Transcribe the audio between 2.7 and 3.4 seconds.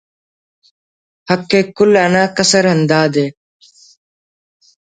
ہندادے